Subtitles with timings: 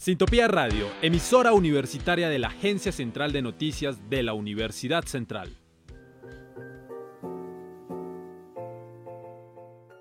[0.00, 5.54] Sintopía Radio, emisora universitaria de la Agencia Central de Noticias de la Universidad Central.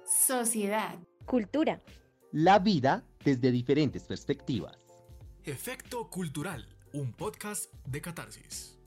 [0.06, 0.96] Sociedad.
[1.26, 1.82] Cultura.
[2.32, 4.78] La vida desde diferentes perspectivas.
[5.44, 8.80] Efecto Cultural, un podcast de catarsis.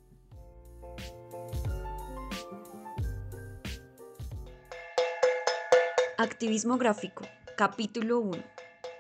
[6.16, 7.26] Activismo gráfico,
[7.58, 8.42] capítulo 1.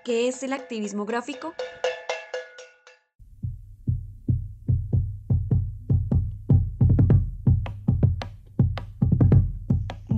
[0.04, 1.54] ¿Qué es el activismo gráfico?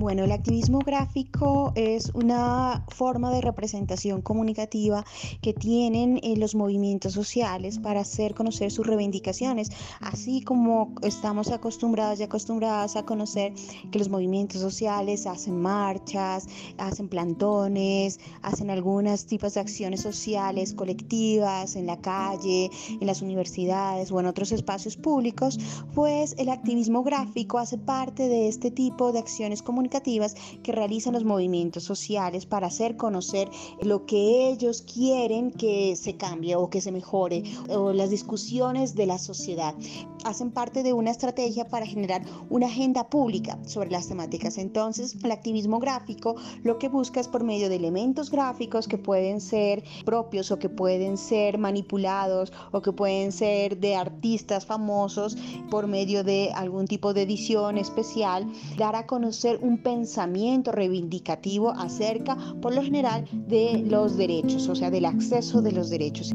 [0.05, 5.03] Bueno, el activismo gráfico es una forma de representación comunicativa
[5.41, 12.19] que tienen eh, los movimientos sociales para hacer conocer sus reivindicaciones, así como estamos acostumbrados
[12.19, 13.53] y acostumbradas a conocer
[13.91, 16.45] que los movimientos sociales hacen marchas,
[16.77, 24.11] hacen plantones, hacen algunos tipos de acciones sociales colectivas en la calle, en las universidades
[24.11, 25.57] o en otros espacios públicos,
[25.95, 31.23] pues el activismo gráfico hace parte de este tipo de acciones comunicativas que realizan los
[31.23, 33.49] movimientos sociales para hacer conocer
[33.81, 39.05] lo que ellos quieren que se cambie o que se mejore o las discusiones de
[39.05, 39.75] la sociedad.
[40.23, 44.57] Hacen parte de una estrategia para generar una agenda pública sobre las temáticas.
[44.57, 49.39] Entonces, el activismo gráfico lo que busca es por medio de elementos gráficos que pueden
[49.39, 55.37] ser propios o que pueden ser manipulados o que pueden ser de artistas famosos
[55.69, 62.35] por medio de algún tipo de edición especial, dar a conocer un pensamiento reivindicativo acerca,
[62.59, 66.33] por lo general, de los derechos, o sea, del acceso de los derechos.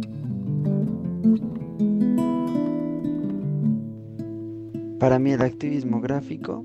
[5.00, 6.64] Para mí el activismo gráfico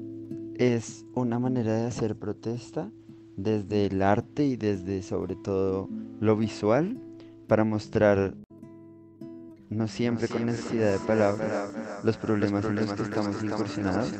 [0.57, 2.91] es una manera de hacer protesta
[3.35, 6.99] desde el arte y desde sobre todo lo visual
[7.47, 8.35] para mostrar
[9.69, 14.13] no siempre con necesidad de palabras los problemas en los que estamos incursionados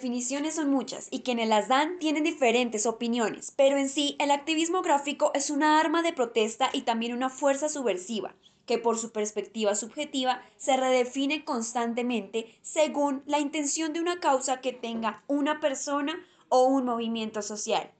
[0.00, 4.80] definiciones son muchas y quienes las dan tienen diferentes opiniones, pero en sí el activismo
[4.80, 8.34] gráfico es una arma de protesta y también una fuerza subversiva,
[8.64, 14.72] que por su perspectiva subjetiva se redefine constantemente según la intención de una causa que
[14.72, 16.18] tenga una persona
[16.48, 17.90] o un movimiento social.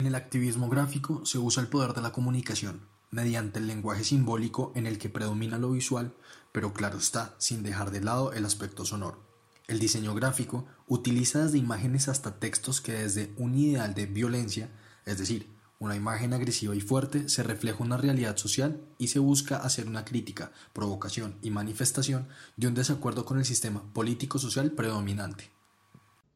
[0.00, 4.70] En el activismo gráfico se usa el poder de la comunicación, mediante el lenguaje simbólico
[4.74, 6.14] en el que predomina lo visual,
[6.52, 9.31] pero claro está, sin dejar de lado el aspecto sonoro.
[9.68, 14.70] El diseño gráfico utiliza desde imágenes hasta textos que desde un ideal de violencia,
[15.06, 19.56] es decir, una imagen agresiva y fuerte, se refleja una realidad social y se busca
[19.56, 25.50] hacer una crítica, provocación y manifestación de un desacuerdo con el sistema político-social predominante.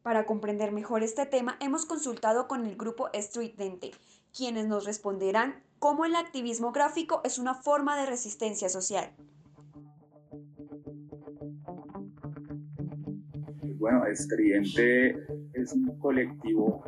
[0.02, 3.92] Para comprender mejor este tema, hemos consultado con el grupo Street Dente,
[4.36, 9.12] quienes nos responderán cómo el activismo gráfico es una forma de resistencia social.
[13.88, 15.10] Bueno, Estridente
[15.52, 16.82] es un colectivo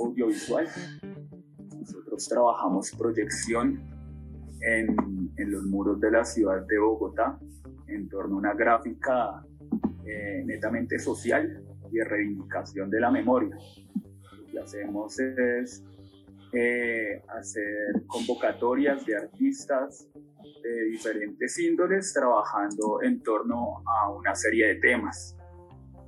[0.00, 0.66] audiovisual.
[1.78, 3.80] Nosotros trabajamos proyección
[4.60, 7.38] en, en los muros de la ciudad de Bogotá
[7.86, 9.46] en torno a una gráfica
[10.04, 13.56] eh, netamente social y de reivindicación de la memoria.
[14.32, 15.84] Lo que hacemos es
[16.52, 20.08] eh, hacer convocatorias de artistas
[20.64, 25.36] de diferentes índoles trabajando en torno a una serie de temas.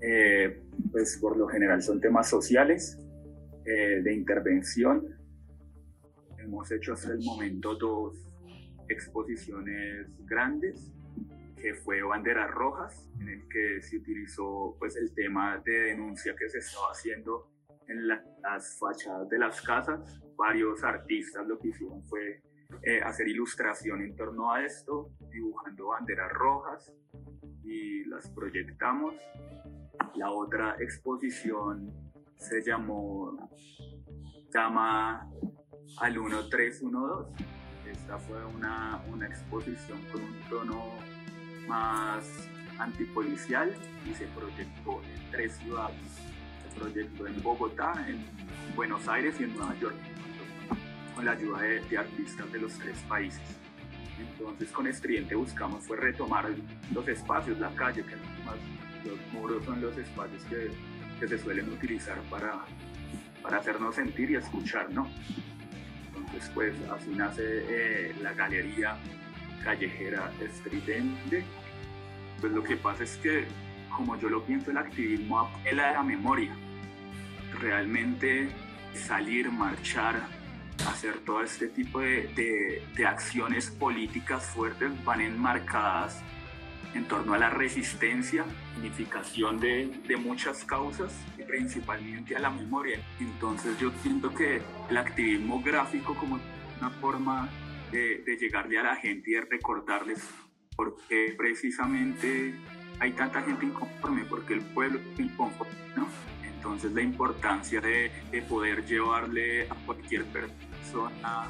[0.03, 2.99] Eh, pues por lo general son temas sociales,
[3.65, 5.07] eh, de intervención.
[6.39, 8.29] Hemos hecho hasta el momento dos
[8.89, 10.93] exposiciones grandes,
[11.57, 16.49] que fue Banderas Rojas, en el que se utilizó pues el tema de denuncia que
[16.49, 17.53] se estaba haciendo
[17.87, 20.21] en las fachadas de las casas.
[20.37, 22.43] Varios artistas lo que hicieron fue
[22.83, 26.93] eh, hacer ilustración en torno a esto, dibujando banderas rojas
[27.63, 29.15] y las proyectamos
[30.15, 31.93] la otra exposición
[32.37, 33.37] se llamó
[34.53, 35.29] llama
[35.99, 37.45] al 1312.
[37.91, 40.83] Esta fue una, una exposición con un tono
[41.67, 42.25] más
[42.79, 43.73] antipolicial
[44.09, 45.97] y se proyectó en tres ciudades.
[46.63, 48.25] Se proyectó en Bogotá, en
[48.75, 49.97] Buenos Aires y en Nueva York,
[51.15, 53.43] con la ayuda de, artistas de los tres países.
[54.19, 56.49] Entonces con Estridente buscamos fue retomar
[56.93, 58.57] los espacios, la calle, que más
[59.05, 60.71] los muros son los espacios que,
[61.21, 62.65] que se suelen utilizar para,
[63.43, 65.09] para hacernos sentir y escuchar, ¿no?
[66.07, 68.97] Entonces, pues así nace eh, la galería
[69.65, 71.45] callejera estridente.
[72.41, 73.47] Pues lo que pasa es que
[73.97, 76.55] como yo lo pienso, el activismo apela a la memoria.
[77.61, 78.51] Realmente
[78.95, 80.17] salir, marchar,
[80.89, 86.21] hacer todo este tipo de, de, acciones políticas fuertes van enmarcadas
[86.95, 88.45] en torno a la resistencia,
[88.79, 93.01] unificación de, de, muchas causas y principalmente a la memoria.
[93.19, 94.61] Entonces yo siento que
[94.91, 96.39] el activismo gráfico como
[96.81, 97.49] una forma
[97.91, 100.29] de, de llegarle a la gente y de recordarles
[100.77, 102.55] por qué precisamente
[102.99, 105.73] hay tanta gente inconforme, porque el pueblo es inconforme.
[106.63, 111.49] Entonces la importancia de, de poder llevarle a cualquier persona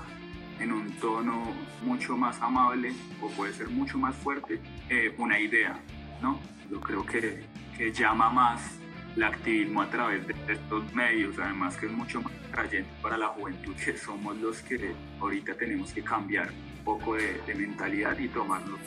[0.62, 5.78] en un tono mucho más amable o puede ser mucho más fuerte eh, una idea,
[6.20, 6.38] ¿no?
[6.70, 7.44] Yo creo que,
[7.76, 8.78] que llama más
[9.16, 13.28] el activismo a través de estos medios, además que es mucho más atrayente para la
[13.28, 18.28] juventud, que somos los que ahorita tenemos que cambiar un poco de, de mentalidad y
[18.28, 18.78] tomarlo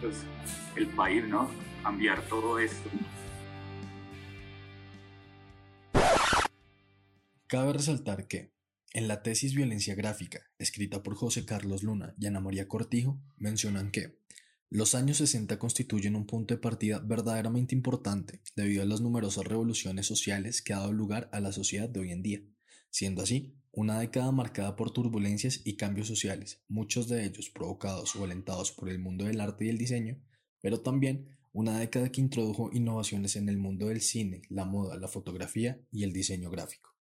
[0.00, 0.24] pues,
[0.76, 1.50] el país, ¿no?
[1.82, 2.88] Cambiar todo esto.
[7.46, 8.53] Cabe resaltar que
[8.94, 13.90] en la tesis Violencia Gráfica, escrita por José Carlos Luna y Ana María Cortijo, mencionan
[13.90, 14.20] que
[14.70, 20.06] los años 60 constituyen un punto de partida verdaderamente importante debido a las numerosas revoluciones
[20.06, 22.40] sociales que ha dado lugar a la sociedad de hoy en día,
[22.88, 28.22] siendo así una década marcada por turbulencias y cambios sociales, muchos de ellos provocados o
[28.22, 30.22] alentados por el mundo del arte y el diseño,
[30.60, 35.08] pero también una década que introdujo innovaciones en el mundo del cine, la moda, la
[35.08, 36.93] fotografía y el diseño gráfico.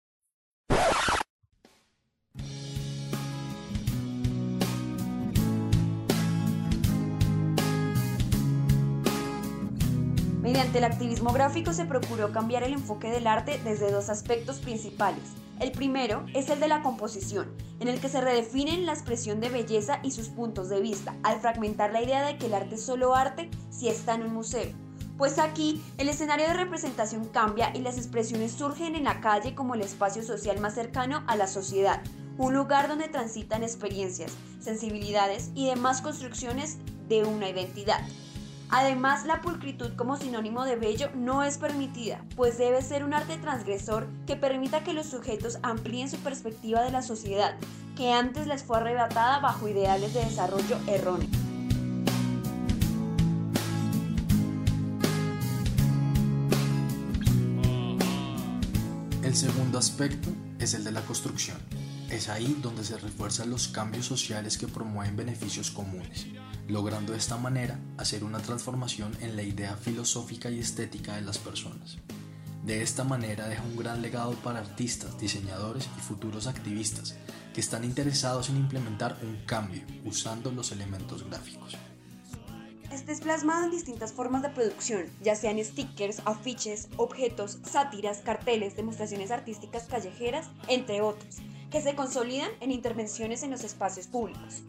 [10.51, 15.23] Mediante el activismo gráfico se procuró cambiar el enfoque del arte desde dos aspectos principales.
[15.61, 19.47] El primero es el de la composición, en el que se redefinen la expresión de
[19.47, 22.83] belleza y sus puntos de vista, al fragmentar la idea de que el arte es
[22.85, 24.69] solo arte si está en un museo.
[25.17, 29.75] Pues aquí el escenario de representación cambia y las expresiones surgen en la calle como
[29.75, 32.01] el espacio social más cercano a la sociedad,
[32.37, 36.77] un lugar donde transitan experiencias, sensibilidades y demás construcciones
[37.07, 38.01] de una identidad.
[38.73, 43.35] Además, la pulcritud como sinónimo de bello no es permitida, pues debe ser un arte
[43.37, 47.57] transgresor que permita que los sujetos amplíen su perspectiva de la sociedad,
[47.97, 51.29] que antes les fue arrebatada bajo ideales de desarrollo erróneos.
[59.21, 60.29] El segundo aspecto
[60.59, 61.57] es el de la construcción.
[62.11, 66.27] Es ahí donde se refuerzan los cambios sociales que promueven beneficios comunes,
[66.67, 71.37] logrando de esta manera hacer una transformación en la idea filosófica y estética de las
[71.37, 71.99] personas.
[72.65, 77.15] De esta manera deja un gran legado para artistas, diseñadores y futuros activistas
[77.53, 81.77] que están interesados en implementar un cambio usando los elementos gráficos.
[82.91, 88.75] Este es plasmado en distintas formas de producción, ya sean stickers, afiches, objetos, sátiras, carteles,
[88.75, 91.37] demostraciones artísticas callejeras, entre otros,
[91.71, 94.61] que se consolidan en intervenciones en los espacios públicos.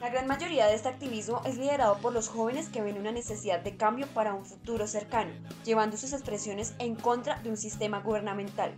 [0.00, 3.60] La gran mayoría de este activismo es liderado por los jóvenes que ven una necesidad
[3.60, 5.30] de cambio para un futuro cercano,
[5.64, 8.74] llevando sus expresiones en contra de un sistema gubernamental.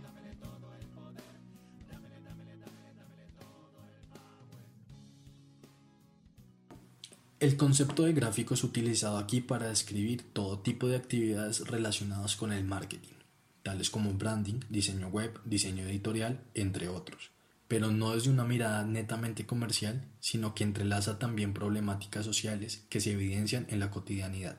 [7.39, 12.53] El concepto de gráfico es utilizado aquí para describir todo tipo de actividades relacionadas con
[12.53, 13.15] el marketing,
[13.63, 17.33] tales como branding, diseño web, diseño editorial, entre otros
[17.73, 23.13] pero no desde una mirada netamente comercial, sino que entrelaza también problemáticas sociales que se
[23.13, 24.57] evidencian en la cotidianidad.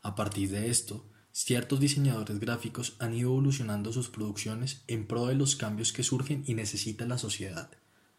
[0.00, 5.34] A partir de esto, ciertos diseñadores gráficos han ido evolucionando sus producciones en pro de
[5.34, 7.70] los cambios que surgen y necesita la sociedad,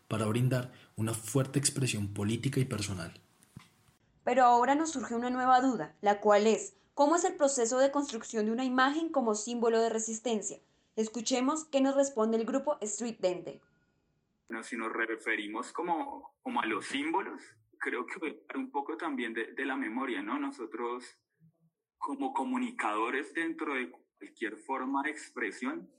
[0.08, 3.20] para brindar una fuerte expresión política y personal.
[4.24, 7.92] Pero ahora nos surge una nueva duda, la cual es, ¿cómo es el proceso de
[7.92, 10.60] construcción de una imagen como símbolo de resistencia?
[10.96, 13.62] Escuchemos qué nos responde el grupo Street Dente
[14.62, 17.42] si nos referimos como, como a los símbolos,
[17.80, 20.38] creo que un poco también de, la memoria, ¿no?
[20.38, 21.18] Nosotros
[21.98, 25.90] como comunicadores dentro de cualquier forma de expresión,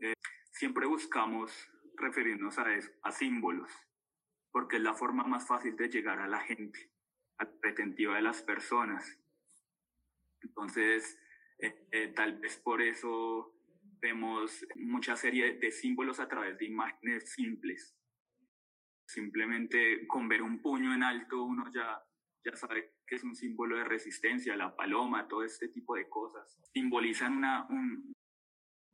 [0.00, 0.12] eh,
[0.52, 1.50] siempre buscamos
[1.96, 3.70] referirnos a, eso, a símbolos,
[4.52, 6.92] porque es la forma más fácil de llegar a la gente,
[7.38, 9.18] a la retentiva de las personas.
[10.56, 11.18] Entonces,
[11.58, 13.54] eh, eh, tal vez por eso
[14.00, 17.96] vemos mucha serie de símbolos a través de imágenes simples.
[19.06, 22.00] Simplemente con ver un puño en alto uno ya,
[22.44, 26.58] ya sabe que es un símbolo de resistencia, la paloma, todo este tipo de cosas.
[26.72, 28.12] Simbolizan una, un,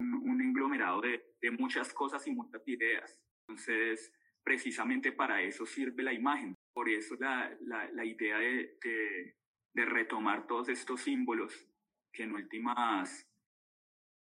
[0.00, 3.21] un, englomerado de, de muchas cosas y muchas ideas.
[3.47, 4.12] Entonces,
[4.43, 6.57] precisamente para eso sirve la imagen.
[6.73, 9.37] Por eso la, la, la idea de, de,
[9.75, 11.53] de, retomar todos estos símbolos
[12.12, 13.27] que en últimas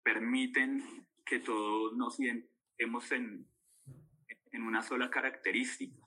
[0.04, 3.48] permiten que todos nos identifiquemos en,
[4.52, 5.98] en una sola característica,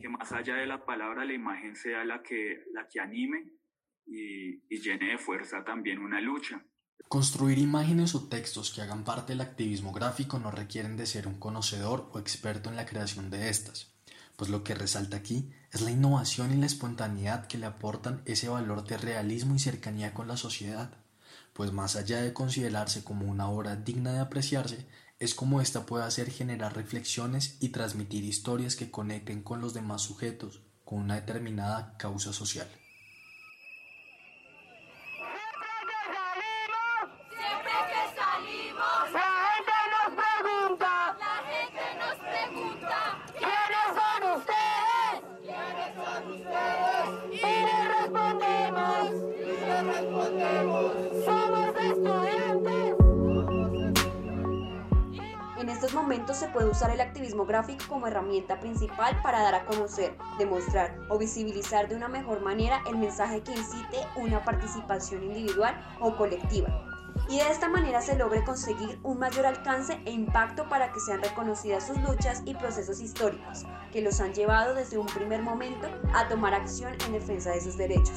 [0.00, 3.52] que más allá de la palabra, la imagen sea la que, la que anime
[4.06, 6.64] y, y llene de fuerza también una lucha.
[7.08, 11.38] Construir imágenes o textos que hagan parte del activismo gráfico no requieren de ser un
[11.38, 13.97] conocedor o experto en la creación de estas,
[14.38, 18.48] pues lo que resalta aquí es la innovación y la espontaneidad que le aportan ese
[18.48, 20.92] valor de realismo y cercanía con la sociedad,
[21.54, 24.86] pues más allá de considerarse como una obra digna de apreciarse,
[25.18, 30.02] es como ésta puede hacer generar reflexiones y transmitir historias que conecten con los demás
[30.02, 32.68] sujetos con una determinada causa social.
[55.58, 59.64] En estos momentos se puede usar el activismo gráfico como herramienta principal para dar a
[59.66, 65.74] conocer, demostrar o visibilizar de una mejor manera el mensaje que incite una participación individual
[66.00, 66.68] o colectiva.
[67.28, 71.22] Y de esta manera se logre conseguir un mayor alcance e impacto para que sean
[71.22, 76.28] reconocidas sus luchas y procesos históricos, que los han llevado desde un primer momento a
[76.28, 78.16] tomar acción en defensa de sus derechos.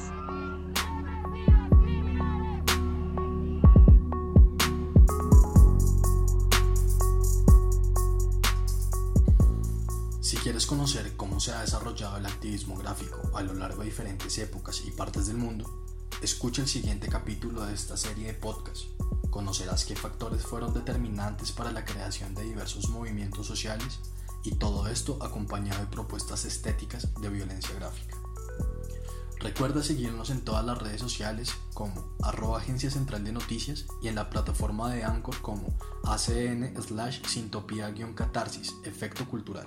[10.66, 14.90] Conocer cómo se ha desarrollado el activismo gráfico a lo largo de diferentes épocas y
[14.90, 15.68] partes del mundo,
[16.22, 18.86] escucha el siguiente capítulo de esta serie de podcasts.
[19.28, 23.98] Conocerás qué factores fueron determinantes para la creación de diversos movimientos sociales
[24.44, 28.16] y todo esto acompañado de propuestas estéticas de violencia gráfica.
[29.40, 34.14] Recuerda seguirnos en todas las redes sociales como arroba agencia central de noticias y en
[34.14, 39.66] la plataforma de Anchor como acn slash sintopía-catarsis, efecto cultural.